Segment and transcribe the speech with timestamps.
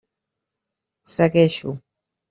[1.13, 1.71] Segueixo.